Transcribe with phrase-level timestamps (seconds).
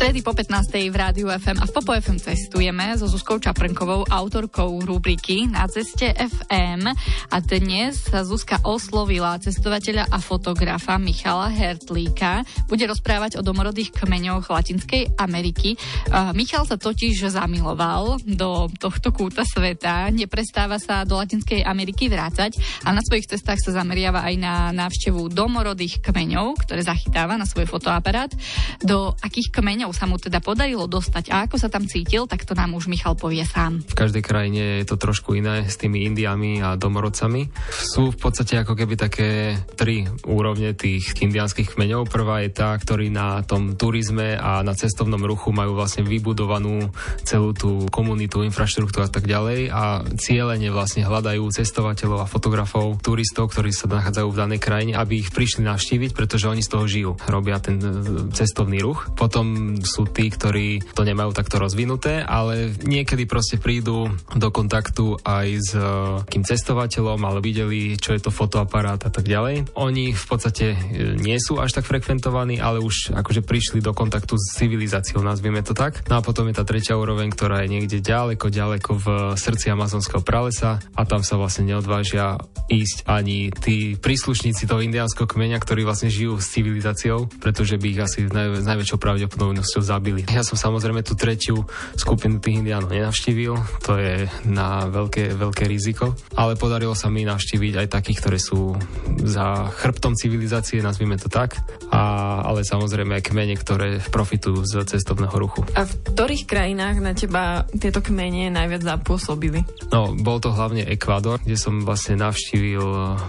[0.00, 0.88] stredy po 15.
[0.88, 6.16] v Rádiu FM a v Popo FM cestujeme so Zuzkou Čaprnkovou, autorkou rubriky Na ceste
[6.16, 6.88] FM
[7.28, 12.48] a dnes sa Zuzka oslovila cestovateľa a fotografa Michala Hertlíka.
[12.64, 15.76] Bude rozprávať o domorodých kmeňoch Latinskej Ameriky.
[16.08, 22.56] Uh, Michal sa totiž zamiloval do tohto kúta sveta, neprestáva sa do Latinskej Ameriky vrácať
[22.88, 27.68] a na svojich cestách sa zameriava aj na návštevu domorodých kmeňov, ktoré zachytáva na svoj
[27.68, 28.32] fotoaparát.
[28.80, 32.54] Do akých kmeňov sa mu teda podarilo dostať a ako sa tam cítil, tak to
[32.54, 33.82] nám už Michal povie sám.
[33.84, 37.50] V každej krajine je to trošku iné s tými indiami a domorodcami.
[37.70, 42.10] Sú v podstate ako keby také tri úrovne tých indiánskych kmeňov.
[42.10, 46.90] Prvá je tá, ktorí na tom turizme a na cestovnom ruchu majú vlastne vybudovanú
[47.22, 53.50] celú tú komunitu, infraštruktúru a tak ďalej a cieľene vlastne hľadajú cestovateľov a fotografov, turistov,
[53.50, 57.10] ktorí sa nachádzajú v danej krajine, aby ich prišli navštíviť, pretože oni z toho žijú.
[57.26, 57.88] Robia ten e,
[58.32, 59.12] cestovný ruch.
[59.16, 65.48] Potom sú tí, ktorí to nemajú takto rozvinuté, ale niekedy proste prídu do kontaktu aj
[65.60, 65.82] s e,
[66.26, 69.72] kým cestovateľom, ale videli, čo je to fotoaparát a tak ďalej.
[69.76, 70.76] Oni v podstate e,
[71.18, 75.72] nie sú až tak frekventovaní, ale už akože prišli do kontaktu s civilizáciou, nazvieme to
[75.72, 76.04] tak.
[76.10, 79.06] No a potom je tá tretia úroveň, ktorá je niekde ďaleko, ďaleko v
[79.38, 82.36] srdci amazonského pralesa a tam sa vlastne neodvážia
[82.70, 88.00] ísť ani tí príslušníci toho indiánskeho kmeňa, ktorí vlastne žijú s civilizáciou, pretože by ich
[88.00, 90.26] asi naj, najväčšou pravdepodobnosťou väčšinosťou zabili.
[90.26, 91.62] Ja som samozrejme tú tretiu
[91.94, 93.54] skupinu tých indiánov nenavštívil,
[93.86, 98.74] to je na veľké, veľké riziko, ale podarilo sa mi navštíviť aj takých, ktoré sú
[99.22, 101.62] za chrbtom civilizácie, nazvime to tak,
[101.94, 105.62] a, ale samozrejme aj kmene, ktoré profitujú z cestovného ruchu.
[105.78, 109.62] A v ktorých krajinách na teba tieto kmene najviac zapôsobili?
[109.94, 112.82] No, bol to hlavne Ekvador, kde som vlastne navštívil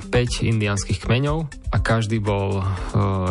[0.09, 2.65] 5 indiánskych kmeňov a každý bol uh,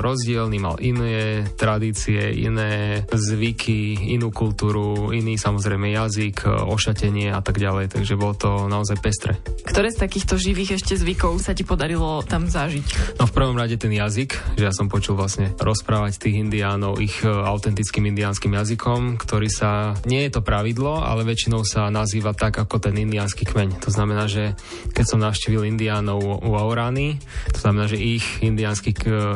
[0.01, 7.93] rozdielný, mal iné tradície, iné zvyky, inú kultúru, iný samozrejme jazyk, ošatenie a tak ďalej,
[7.95, 9.39] takže bolo to naozaj pestre.
[9.67, 13.17] Ktoré z takýchto živých ešte zvykov sa ti podarilo tam zažiť?
[13.21, 17.23] No v prvom rade ten jazyk, že ja som počul vlastne rozprávať tých indiánov ich
[17.23, 22.59] e, autentickým indiánskym jazykom, ktorý sa, nie je to pravidlo, ale väčšinou sa nazýva tak
[22.59, 23.85] ako ten indiánsky kmeň.
[23.85, 24.57] To znamená, že
[24.93, 27.21] keď som navštívil indiánov u Aurany,
[27.53, 28.93] to znamená, že ich indiánsky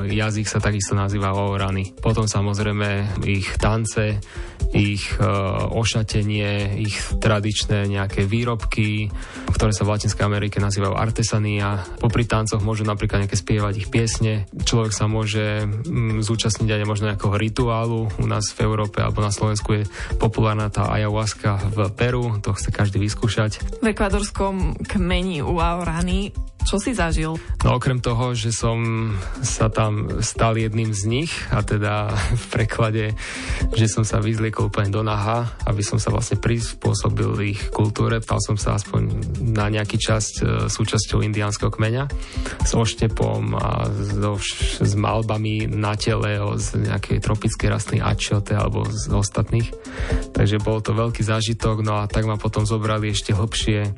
[0.09, 1.93] jazyk sa takisto nazýva Aurany.
[1.99, 4.19] Potom samozrejme ich tance,
[4.75, 9.07] ich uh, ošatenie, ich tradičné nejaké výrobky,
[9.55, 11.79] ktoré sa v Latinskej Amerike nazývajú artesania.
[12.03, 14.51] Popri tancoch môžu napríklad nejaké spievať ich piesne.
[14.51, 18.11] Človek sa môže mm, zúčastniť aj možno nejakého rituálu.
[18.19, 19.89] U nás v Európe alebo na Slovensku je
[20.19, 23.79] populárna tá ayahuasca v Peru, to chce každý vyskúšať.
[23.79, 26.35] V ekvadorskom kmeni u Aurany
[26.65, 27.37] čo si zažil?
[27.61, 29.13] No okrem toho, že som
[29.45, 32.09] sa tam stal jedným z nich a teda
[32.43, 33.05] v preklade,
[33.77, 38.17] že som sa vyzliekol úplne do naha, aby som sa vlastne prispôsobil ich kultúre.
[38.25, 39.13] Stal som sa aspoň
[39.45, 42.09] na nejaký časť e, súčasťou indiánskeho kmeňa
[42.65, 44.41] s oštepom a so,
[44.81, 49.69] s malbami na tele z nejakej tropickej rastliny ačote alebo z ostatných.
[50.33, 53.91] Takže bol to veľký zážitok, no a tak ma potom zobrali ešte hlbšie e,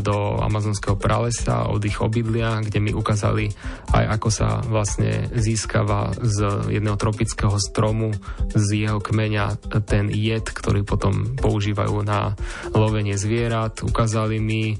[0.00, 3.50] do amazonského pralesa od ich obydlia, kde mi ukázali
[3.92, 8.14] aj ako sa vlastne získava z jedného tropického stromu
[8.52, 12.36] z jeho kmeňa ten jed, ktorý potom používajú na
[12.76, 13.80] lovenie zvierat.
[13.82, 14.76] Ukázali mi,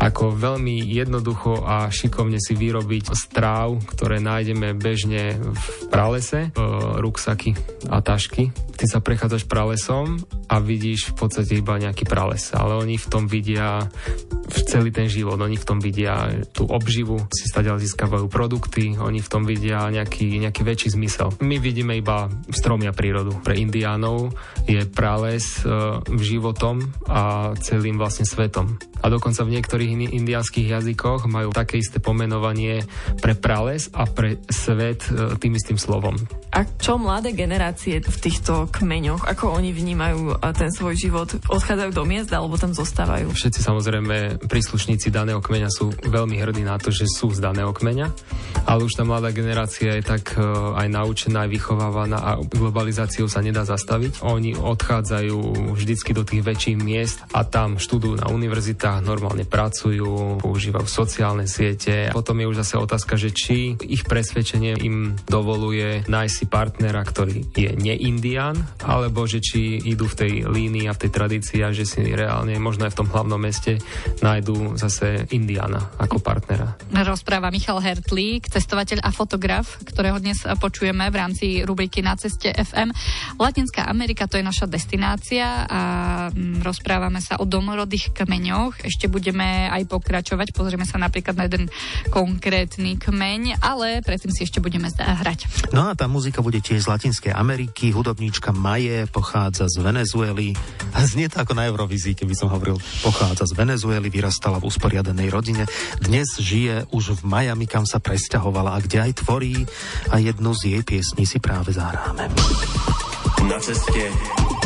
[0.00, 6.52] ako veľmi jednoducho a šikovne si vyrobiť stráv, ktoré nájdeme bežne v pralese,
[7.00, 7.56] ruksaky
[7.92, 8.52] a tašky.
[8.80, 13.28] Ty sa prechádzaš pralesom a vidíš v podstate iba nejaký prales, ale oni v tom
[13.28, 13.84] vidia
[14.52, 19.30] celý ten život, oni v tom vidia tú obživu, si stadiaľ získavajú produkty, oni v
[19.30, 21.32] tom vidia nejaký, nejaký väčší zmysel.
[21.42, 23.36] My vidíme iba stromy a prírodu.
[23.40, 24.34] Pre indiánov
[24.66, 25.70] je prales e,
[26.20, 28.76] životom a celým vlastne svetom.
[29.00, 32.84] A dokonca v niektorých indiánskych jazykoch majú také isté pomenovanie
[33.24, 36.16] pre prales a pre svet e, tým istým slovom.
[36.50, 42.04] A čo mladé generácie v týchto kmeňoch, ako oni vnímajú ten svoj život, odchádzajú do
[42.04, 43.30] miest alebo tam zostávajú?
[43.30, 48.06] Všetci samozrejme príslušníci daného kmeňa sú veľmi hrdí na to, že sú z daného kmeňa,
[48.64, 50.42] ale už tá mladá generácia je tak e,
[50.76, 54.24] aj naučená, aj vychovávaná a globalizáciou sa nedá zastaviť.
[54.24, 60.86] Oni odchádzajú vždycky do tých väčších miest a tam študujú na univerzitách, normálne pracujú, používajú
[60.86, 62.12] sociálne siete.
[62.12, 67.52] Potom je už zase otázka, že či ich presvedčenie im dovoluje nájsť si partnera, ktorý
[67.54, 71.84] je neindián, alebo že či idú v tej línii a v tej tradícii a že
[71.86, 73.80] si reálne možno aj v tom hlavnom meste
[74.30, 76.78] nájdú zase indiana ako partnera.
[76.94, 82.94] Rozpráva Michal Hertlík, cestovateľ a fotograf, ktorého dnes počujeme v rámci rubriky Na ceste FM.
[83.42, 85.80] Latinská Amerika to je naša destinácia a
[86.30, 88.86] mm, rozprávame sa o domorodých kmeňoch.
[88.86, 91.66] Ešte budeme aj pokračovať, pozrieme sa napríklad na jeden
[92.14, 95.72] konkrétny kmeň, ale predtým si ešte budeme hrať.
[95.74, 97.90] No a tá muzika bude tiež z Latinskej Ameriky.
[97.90, 100.54] Hudobníčka Maje pochádza z Venezuely.
[101.10, 102.78] Znie to ako na Eurovízii, keby som hovoril.
[103.02, 105.64] Pochádza z Venezuely, vyrastala v usporiadanej rodine.
[105.96, 109.64] Dnes žije už v Miami, kam sa presťahovala a kde aj tvorí
[110.12, 112.28] a jednu z jej piesní si práve zahráme.
[113.48, 114.12] Na ceste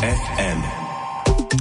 [0.03, 0.84] FM.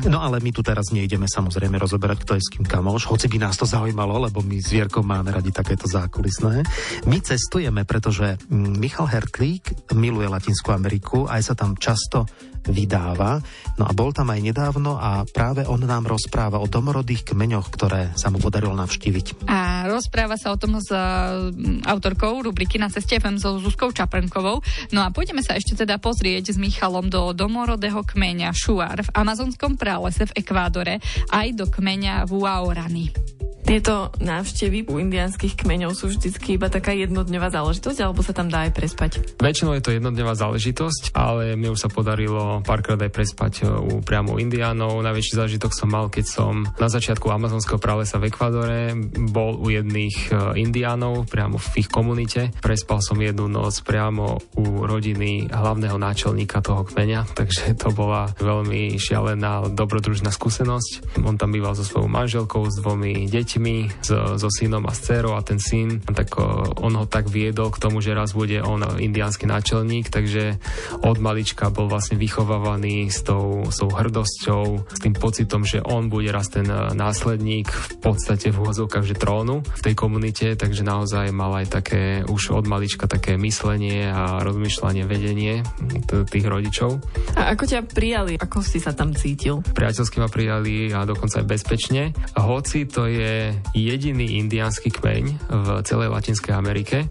[0.05, 3.41] No ale my tu teraz nejdeme samozrejme rozoberať, kto je s kým kamoš, hoci by
[3.41, 6.61] nás to zaujímalo, lebo my s Vierkou máme radi takéto zákulisné.
[7.09, 12.29] My cestujeme, pretože mm, Michal Hertlík miluje Latinskú Ameriku, aj sa tam často
[12.69, 13.41] vydáva.
[13.77, 18.17] No a bol tam aj nedávno a práve on nám rozpráva o domorodých kmeňoch, ktoré
[18.17, 19.45] sa mu podarilo navštíviť.
[19.51, 24.65] A rozpráva sa o tom s mm, autorkou rubriky na ceste FM so Zuzkou Čaprnkovou.
[24.97, 29.77] No a pôjdeme sa ešte teda pozrieť s Michalom do domorodého kmeňa Šuar v amazonskom
[29.95, 30.99] pralese v Ekvádore
[31.31, 33.34] aj do kmeňa Vuaorany.
[33.65, 38.69] Tieto návštevy u indiánskych kmeňov sú vždycky iba taká jednodňová záležitosť, alebo sa tam dá
[38.69, 39.11] aj prespať?
[39.41, 44.05] Väčšinou je to jednodňová záležitosť, ale mne už sa podarilo párkrát aj prespať e, u
[44.05, 45.01] priamo indiánov.
[45.01, 48.93] Najväčší zážitok som mal, keď som na začiatku amazonského pralesa v Ekvadore
[49.33, 52.53] bol u jedných e, indiánov priamo v ich komunite.
[52.61, 59.01] Prespal som jednu noc priamo u rodiny hlavného náčelníka toho kmeňa, takže to bola veľmi
[59.01, 61.17] šialená dobrodružná skúsenosť.
[61.25, 65.07] On tam býval so svojou manželkou, s dvomi deťmi deťmi, so, so synom a s
[65.07, 66.35] dcerou a ten syn, tak
[66.83, 70.59] on ho tak viedol k tomu, že raz bude on indiánsky náčelník, takže
[71.07, 76.11] od malička bol vlastne vychovávaný s tou, s tou hrdosťou, s tým pocitom, že on
[76.11, 76.67] bude raz ten
[76.99, 82.03] následník v podstate v úvodzovkách, že trónu v tej komunite, takže naozaj mal aj také
[82.27, 85.63] už od malička také myslenie a rozmýšľanie, vedenie
[86.11, 86.99] tých rodičov.
[87.39, 88.35] A ako ťa prijali?
[88.35, 89.63] Ako si sa tam cítil?
[89.63, 92.11] Priateľsky ma prijali a dokonca aj bezpečne.
[92.35, 93.44] Hoci to je
[93.75, 97.11] jediný indiánsky kmeň v celej Latinskej Amerike,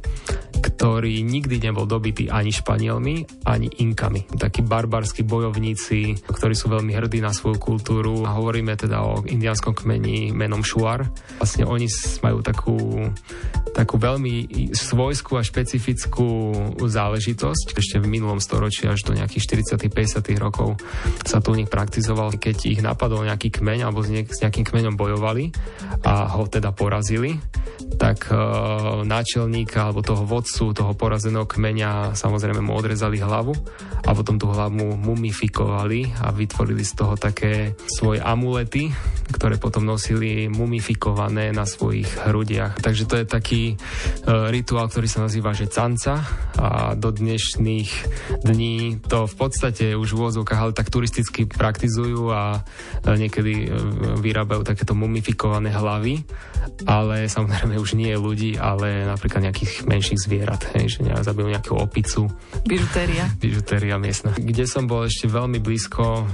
[0.84, 4.28] ktorý nikdy nebol dobitý ani Španielmi, ani Inkami.
[4.36, 8.28] Takí barbarskí bojovníci, ktorí sú veľmi hrdí na svoju kultúru.
[8.28, 11.08] A hovoríme teda o indiánskom kmeni menom Šuar.
[11.40, 11.88] Vlastne oni
[12.20, 12.76] majú takú,
[13.72, 17.80] takú veľmi svojskú a špecifickú záležitosť.
[17.80, 20.76] Ešte v minulom storočí až do nejakých 40 50 rokov
[21.24, 25.48] sa tu u nich praktizoval, keď ich napadol nejaký kmeň alebo s, nejakým kmeňom bojovali
[26.04, 27.40] a ho teda porazili,
[27.96, 28.36] tak e,
[29.08, 33.54] náčelníka alebo toho vodcu, toho porazeného kmeňa samozrejme mu odrezali hlavu
[34.04, 38.92] a potom tú hlavu mumifikovali a vytvorili z toho také svoje amulety,
[39.32, 42.82] ktoré potom nosili mumifikované na svojich hrudiach.
[42.82, 43.76] Takže to je taký e,
[44.52, 46.26] rituál, ktorý sa nazýva že canca
[46.58, 47.90] a do dnešných
[48.44, 52.60] dní to v podstate už v úvodzovkách ale tak turisticky praktizujú a
[53.06, 53.68] e, niekedy e,
[54.20, 56.26] vyrábajú takéto mumifikované hlavy
[56.84, 62.30] ale samozrejme už nie ľudí, ale napríklad nejakých menších zvierat, hej, že zabijú nejakú opicu.
[62.68, 63.30] Bižutéria.
[63.44, 64.36] Bižutéria miestna.
[64.36, 66.26] Kde som bol ešte veľmi blízko uh,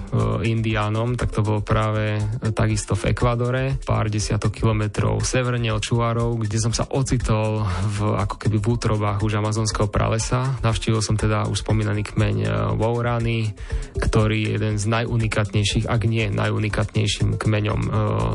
[0.44, 2.20] Indiánom, tak to bolo práve
[2.54, 8.36] takisto v Ekvadore, pár desiatok kilometrov severne od Čuárov, kde som sa ocitol v, ako
[8.36, 10.60] keby v útrobách už amazonského pralesa.
[10.66, 13.54] Navštívil som teda už spomínaný kmeň uh, Wourany,
[14.00, 17.82] ktorý je jeden z najunikatnejších, ak nie najunikatnejším kmeňom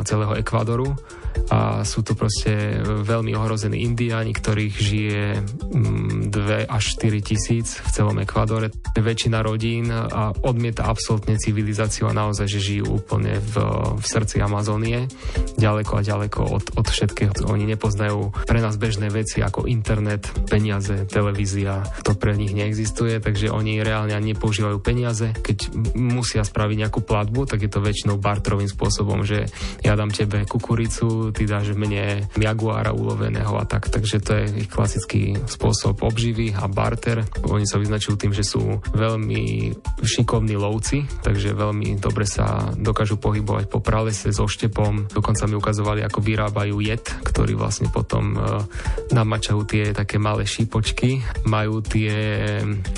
[0.05, 0.97] celého Ekvadoru
[1.51, 5.25] a sú to proste veľmi ohrození indiáni, ktorých žije
[5.75, 8.71] 2 mm, až 4 tisíc v celom Ekvádore.
[8.95, 13.55] Väčšina rodín a odmieta absolútne civilizáciu a naozaj, že žijú úplne v,
[13.99, 15.11] v srdci Amazónie,
[15.59, 17.35] ďaleko a ďaleko od, od všetkého.
[17.51, 23.51] Oni nepoznajú pre nás bežné veci ako internet, peniaze, televízia, to pre nich neexistuje, takže
[23.51, 25.35] oni reálne ani nepoužívajú peniaze.
[25.35, 29.51] Keď musia spraviť nejakú platbu, tak je to väčšinou barterovým spôsobom, že
[29.83, 33.91] ja dám tebe kukuricu, ty dáš mne jaguára uloveného a tak.
[33.91, 37.25] Takže to je ich klasický spôsob obživy a barter.
[37.49, 39.73] Oni sa vyznačujú tým, že sú veľmi
[40.05, 45.09] šikovní lovci, takže veľmi dobre sa dokážu pohybovať po pralese so štepom.
[45.09, 48.39] Dokonca mi ukazovali, ako vyrábajú jed, ktorý vlastne potom e,
[49.15, 52.13] namačajú tie také malé šípočky, majú tie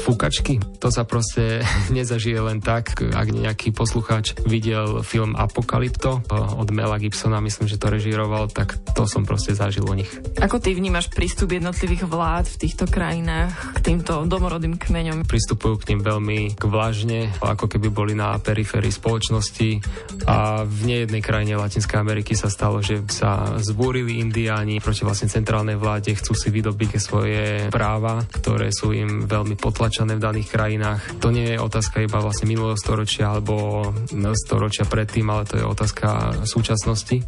[0.03, 0.59] fúkačky.
[0.83, 1.63] To sa proste
[1.97, 2.99] nezažije len tak.
[2.99, 9.05] Ak nejaký poslucháč videl film Apokalypto od Mela Gibsona, myslím, že to režíroval, tak to
[9.05, 10.11] som proste zažil u nich.
[10.41, 15.29] Ako ty vnímaš prístup jednotlivých vlád v týchto krajinách k týmto domorodým kmeňom?
[15.29, 19.81] Pristupujú k ním veľmi vlažne, ako keby boli na periférii spoločnosti
[20.25, 25.77] a v nejednej krajine Latinskej Ameriky sa stalo, že sa zbúrili indiáni proti vlastne centrálnej
[25.77, 31.21] vláde, chcú si vydobiť svoje práva, ktoré sú im veľmi potlačené v daných krajinách.
[31.21, 33.85] To nie je otázka iba vlastne minulého storočia alebo
[34.33, 37.21] storočia predtým, ale to je otázka súčasnosti,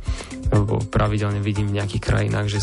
[0.49, 2.61] lebo pravidelne vidím v nejakých krajinách, že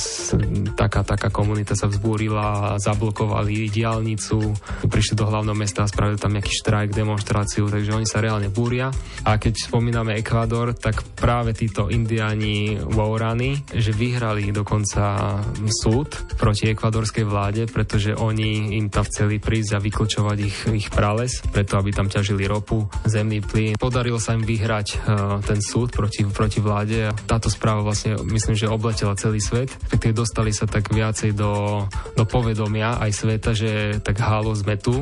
[0.74, 4.40] taká, taká komunita sa vzbúrila a zablokovali diálnicu,
[4.88, 8.90] prišli do hlavného mesta a spravili tam nejaký štrajk, demonstráciu, takže oni sa reálne búria.
[9.28, 17.26] A keď spomíname Ekvador, tak práve títo indiáni Waurani, že vyhrali dokonca súd proti ekvadorskej
[17.28, 22.08] vláde, pretože oni im tam chceli prísť a vyklčovať ich, ich prales, preto aby tam
[22.08, 23.76] ťažili ropu, zemný plyn.
[23.76, 25.00] Podarilo sa im vyhrať uh,
[25.44, 29.74] ten súd proti, proti vláde táto správa vlastne myslím, že obletela celý svet.
[29.90, 31.84] Respektíve dostali sa tak viacej do,
[32.14, 35.02] do povedomia aj sveta, že tak halo sme tu.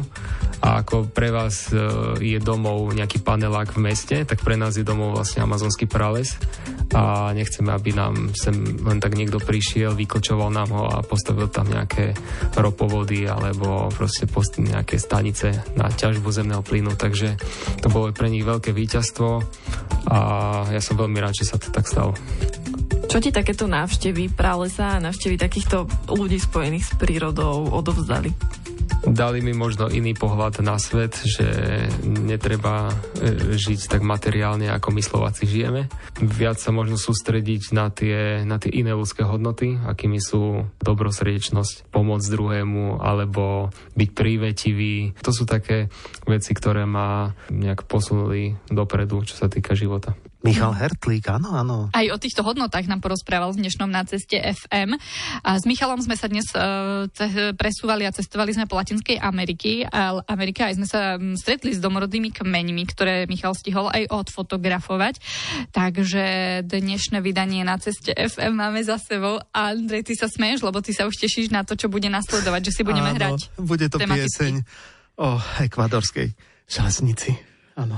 [0.63, 4.87] A ako pre vás uh, je domov nejaký panelák v meste, tak pre nás je
[4.87, 6.39] domov vlastne amazonský prales.
[6.95, 11.67] A nechceme, aby nám sem len tak niekto prišiel, vyklčoval nám ho a postavil tam
[11.67, 12.15] nejaké
[12.55, 17.35] ropovody alebo proste post- nejaké stanice na ťažbu zemného plynu, takže
[17.83, 19.43] to bolo pre nich veľké víťazstvo
[20.07, 20.19] a
[20.71, 22.15] ja som veľmi rád, že sa to tak stalo.
[23.13, 25.85] Čo ti takéto návštevy pralesa a návštevy takýchto
[26.17, 28.33] ľudí spojených s prírodou odovzdali?
[29.03, 31.45] dali mi možno iný pohľad na svet, že
[32.07, 35.91] netreba e, žiť tak materiálne, ako my Slováci žijeme.
[36.23, 42.23] Viac sa možno sústrediť na tie, na tie iné ľudské hodnoty, akými sú dobrosrdečnosť, pomoc
[42.23, 45.13] druhému, alebo byť prívetivý.
[45.21, 45.91] To sú také
[46.25, 50.15] veci, ktoré ma nejak posunuli dopredu, čo sa týka života.
[50.43, 51.77] Michal Hertlík, áno, áno.
[51.95, 54.99] Aj o týchto hodnotách nám porozprával v dnešnom na ceste FM.
[55.39, 57.07] A s Michalom sme sa dnes uh,
[57.55, 59.87] presúvali a cestovali sme po Latinskej Ameriky.
[59.87, 65.23] A Amerika aj sme sa stretli s domorodými kmeňmi, ktoré Michal stihol aj odfotografovať.
[65.71, 66.23] Takže
[66.67, 69.39] dnešné vydanie na ceste FM máme za sebou.
[69.55, 72.67] A Andrej, ty sa smeješ, lebo ty sa už tešíš na to, čo bude nasledovať,
[72.67, 73.63] že si budeme áno, hrať.
[73.63, 74.27] bude to tematicky.
[74.27, 74.53] pieseň
[75.23, 76.35] o ekvadorskej
[76.67, 77.31] železnici.
[77.79, 77.95] Áno.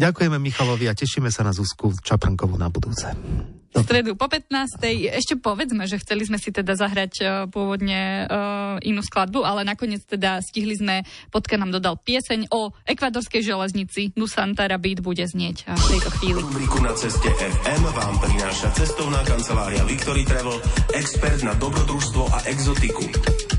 [0.00, 3.12] Ďakujeme Michalovi a tešíme sa na Zuzku Čaprankovú na budúce.
[3.70, 4.82] V stredu po 15.
[5.14, 10.02] Ešte povedzme, že chceli sme si teda zahrať uh, pôvodne uh, inú skladbu, ale nakoniec
[10.02, 15.84] teda stihli sme, Potka nám dodal pieseň o ekvadorskej železnici Nusantara Beat bude znieť v
[15.86, 16.40] tejto chvíli.
[16.42, 20.58] Rubriku na ceste FM vám prináša cestovná kancelária Victory Travel,
[20.96, 23.06] expert na dobrodružstvo a exotiku.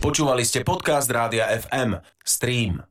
[0.04, 2.02] Počúvali ste podcast Rádia FM.
[2.26, 2.91] Stream.